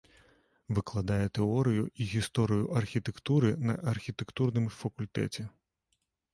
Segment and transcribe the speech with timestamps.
[0.77, 5.49] Выкладае тэорыю і гісторыю архітэктуры на архітэктурным факультэце.